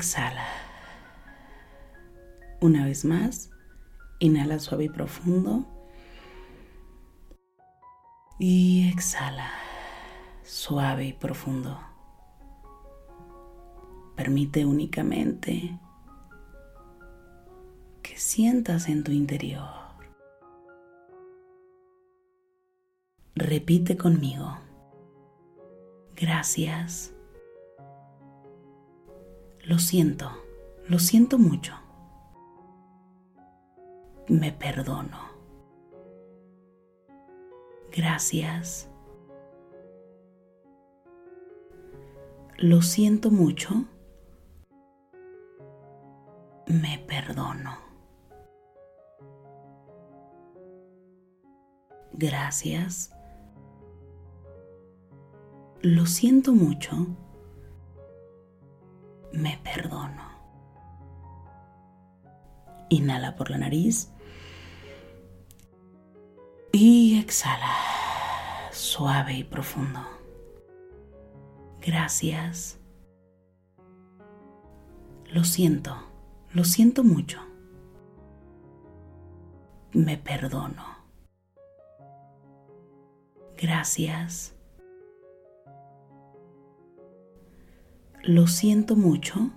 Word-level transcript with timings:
Exhala. 0.00 0.46
Una 2.62 2.86
vez 2.86 3.04
más, 3.04 3.50
inhala 4.18 4.58
suave 4.58 4.84
y 4.84 4.88
profundo. 4.88 5.66
Y 8.38 8.88
exhala, 8.88 9.50
suave 10.42 11.04
y 11.04 11.12
profundo. 11.12 11.78
Permite 14.16 14.64
únicamente 14.64 15.78
que 18.02 18.16
sientas 18.16 18.88
en 18.88 19.04
tu 19.04 19.12
interior. 19.12 19.68
Repite 23.34 23.98
conmigo. 23.98 24.56
Gracias. 26.16 27.14
Lo 29.64 29.78
siento, 29.78 30.30
lo 30.88 30.98
siento 30.98 31.38
mucho. 31.38 31.74
Me 34.28 34.52
perdono. 34.52 35.30
Gracias. 37.92 38.88
Lo 42.56 42.80
siento 42.80 43.30
mucho. 43.30 43.84
Me 46.66 47.04
perdono. 47.06 47.78
Gracias. 52.12 53.12
Lo 55.82 56.06
siento 56.06 56.52
mucho. 56.52 57.16
Me 59.32 59.58
perdono. 59.62 60.28
Inhala 62.88 63.36
por 63.36 63.50
la 63.50 63.58
nariz. 63.58 64.12
Y 66.72 67.18
exhala, 67.18 67.74
suave 68.72 69.34
y 69.34 69.44
profundo. 69.44 70.00
Gracias. 71.80 72.78
Lo 75.26 75.44
siento, 75.44 75.96
lo 76.52 76.64
siento 76.64 77.04
mucho. 77.04 77.40
Me 79.92 80.16
perdono. 80.16 80.84
Gracias. 83.56 84.54
Lo 88.22 88.46
siento 88.46 88.96
mucho. 88.96 89.50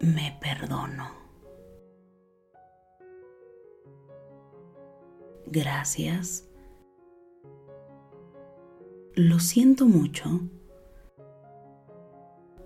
Me 0.00 0.38
perdono. 0.38 1.10
Gracias. 5.46 6.46
Lo 9.14 9.38
siento 9.38 9.86
mucho. 9.86 10.28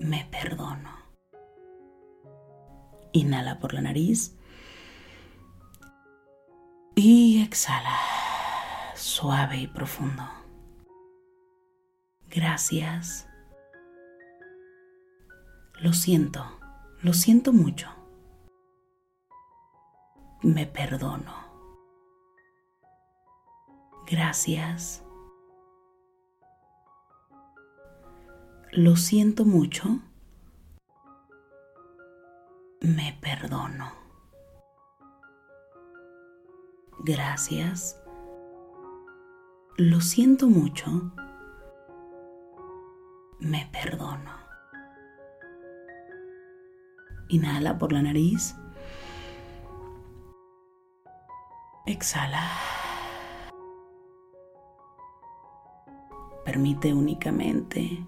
Me 0.01 0.29
perdono. 0.29 0.91
Inhala 3.13 3.61
por 3.61 3.73
la 3.73 3.83
nariz. 3.83 4.37
Y 6.97 7.41
exhala, 7.41 7.97
suave 8.97 9.59
y 9.59 9.67
profundo. 9.69 10.42
Gracias. 12.35 13.29
Lo 15.83 15.93
siento, 15.93 16.43
lo 17.03 17.13
siento 17.13 17.53
mucho. 17.53 17.91
Me 20.43 20.65
perdono. 20.65 21.35
Gracias. 24.11 25.05
Lo 28.71 28.97
siento 28.97 29.45
mucho. 29.45 30.01
Me 32.81 33.19
perdono. 33.21 33.93
Gracias. 37.05 38.01
Lo 39.77 40.01
siento 40.01 40.47
mucho. 40.47 41.13
Me 43.43 43.69
perdono. 43.73 44.31
Inhala 47.29 47.79
por 47.79 47.93
la 47.93 48.03
nariz. 48.03 48.55
Exhala. 51.87 52.49
Permite 56.45 56.95
únicamente 56.95 58.07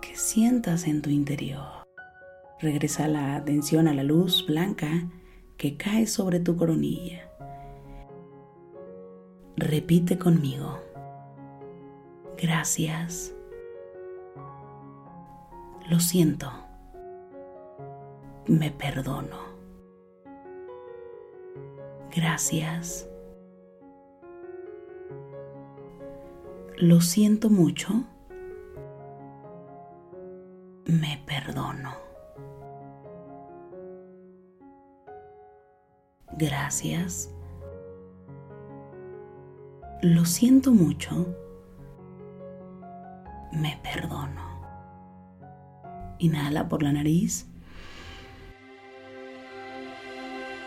que 0.00 0.16
sientas 0.16 0.86
en 0.86 1.02
tu 1.02 1.10
interior. 1.10 1.84
Regresa 2.60 3.08
la 3.08 3.34
atención 3.34 3.88
a 3.88 3.94
la 3.94 4.04
luz 4.04 4.46
blanca 4.46 4.88
que 5.58 5.76
cae 5.76 6.06
sobre 6.06 6.40
tu 6.40 6.56
coronilla. 6.56 7.28
Repite 9.56 10.18
conmigo. 10.18 10.91
Gracias. 12.36 13.34
Lo 15.88 16.00
siento. 16.00 16.50
Me 18.46 18.70
perdono. 18.70 19.52
Gracias. 22.14 23.08
Lo 26.76 27.00
siento 27.00 27.48
mucho. 27.48 28.04
Me 30.86 31.22
perdono. 31.26 31.94
Gracias. 36.36 37.32
Lo 40.02 40.24
siento 40.24 40.72
mucho. 40.72 41.51
Me 43.52 43.78
perdono. 43.82 44.62
Inhala 46.18 46.68
por 46.68 46.82
la 46.82 46.92
nariz. 46.92 47.46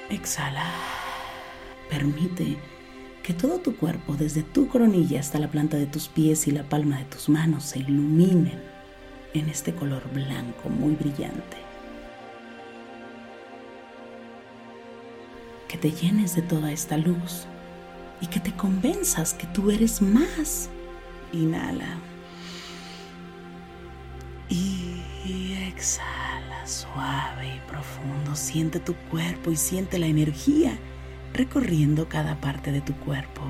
Exhala. 0.10 0.70
Permite 1.90 2.58
que 3.24 3.34
todo 3.34 3.60
tu 3.60 3.76
cuerpo, 3.76 4.14
desde 4.14 4.44
tu 4.44 4.68
coronilla 4.68 5.20
hasta 5.20 5.40
la 5.40 5.50
planta 5.50 5.78
de 5.78 5.88
tus 5.88 6.08
pies 6.08 6.48
y 6.48 6.52
la 6.52 6.64
palma 6.64 7.00
de 7.00 7.06
tus 7.06 7.28
manos, 7.28 7.64
se 7.64 7.80
iluminen 7.80 8.62
en 9.34 9.50
este 9.50 9.74
color 9.74 10.04
blanco 10.14 10.70
muy 10.70 10.94
brillante. 10.94 11.58
Que 15.68 15.78
te 15.78 15.92
llenes 15.92 16.36
de 16.36 16.44
toda 16.44 16.72
esta 16.72 16.98
luz 16.98 17.48
y 18.22 18.28
que 18.28 18.40
te 18.40 18.56
convenzas 18.56 19.34
que 19.34 19.48
tú 19.48 19.72
eres 19.72 20.02
más. 20.02 20.70
Inhala. 21.34 22.15
Y 24.50 25.54
exhala 25.68 26.66
suave 26.68 27.56
y 27.56 27.60
profundo. 27.68 28.36
Siente 28.36 28.80
tu 28.80 28.96
cuerpo 29.10 29.52
y 29.52 29.56
siente 29.56 29.98
la 29.98 30.08
energía 30.08 30.78
recorriendo 31.34 32.08
cada 32.08 32.40
parte 32.40 32.72
de 32.72 32.82
tu 32.82 32.94
cuerpo. 32.96 33.42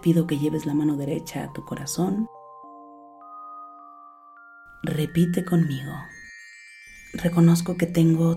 Pido 0.00 0.26
que 0.26 0.38
lleves 0.38 0.66
la 0.66 0.74
mano 0.74 0.96
derecha 0.96 1.44
a 1.44 1.52
tu 1.52 1.64
corazón. 1.64 2.26
Repite 4.82 5.44
conmigo. 5.44 5.92
Reconozco 7.12 7.76
que 7.76 7.86
tengo 7.86 8.36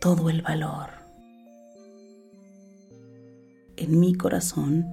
todo 0.00 0.30
el 0.30 0.42
valor 0.42 0.90
en 3.76 4.00
mi 4.00 4.14
corazón, 4.14 4.86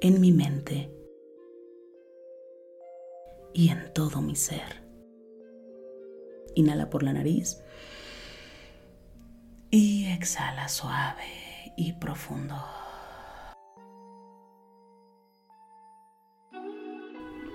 en 0.00 0.20
mi 0.20 0.32
mente 0.32 0.90
y 3.52 3.68
en 3.68 3.92
todo 3.92 4.22
mi 4.22 4.36
ser. 4.36 4.82
Inhala 6.54 6.88
por 6.88 7.02
la 7.02 7.12
nariz 7.12 7.62
y 9.70 10.06
exhala 10.06 10.68
suave 10.68 11.72
y 11.76 11.94
profundo. 11.94 12.54